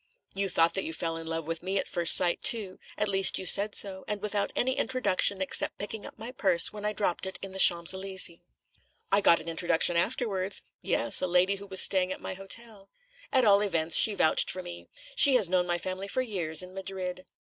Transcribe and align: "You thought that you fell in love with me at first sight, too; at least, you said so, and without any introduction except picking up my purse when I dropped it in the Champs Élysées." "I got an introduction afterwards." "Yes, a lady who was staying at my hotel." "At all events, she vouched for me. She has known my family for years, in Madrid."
"You 0.33 0.49
thought 0.49 0.73
that 0.73 0.83
you 0.83 0.93
fell 0.93 1.15
in 1.15 1.27
love 1.27 1.45
with 1.45 1.61
me 1.61 1.77
at 1.77 1.87
first 1.87 2.15
sight, 2.15 2.41
too; 2.41 2.79
at 2.97 3.07
least, 3.07 3.37
you 3.37 3.45
said 3.45 3.75
so, 3.75 4.03
and 4.07 4.19
without 4.19 4.51
any 4.55 4.75
introduction 4.75 5.43
except 5.43 5.77
picking 5.77 6.07
up 6.07 6.17
my 6.17 6.31
purse 6.31 6.73
when 6.73 6.83
I 6.85 6.91
dropped 6.91 7.27
it 7.27 7.37
in 7.43 7.51
the 7.51 7.59
Champs 7.59 7.93
Élysées." 7.93 8.41
"I 9.11 9.21
got 9.21 9.39
an 9.39 9.47
introduction 9.47 9.97
afterwards." 9.97 10.63
"Yes, 10.81 11.21
a 11.21 11.27
lady 11.27 11.57
who 11.57 11.67
was 11.67 11.81
staying 11.83 12.11
at 12.11 12.19
my 12.19 12.33
hotel." 12.33 12.89
"At 13.31 13.45
all 13.45 13.61
events, 13.61 13.95
she 13.95 14.15
vouched 14.15 14.49
for 14.49 14.63
me. 14.63 14.89
She 15.15 15.35
has 15.35 15.47
known 15.47 15.67
my 15.67 15.77
family 15.77 16.07
for 16.07 16.23
years, 16.23 16.63
in 16.63 16.73
Madrid." 16.73 17.27